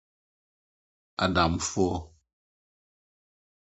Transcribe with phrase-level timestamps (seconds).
[1.23, 1.95] Adamfoɔ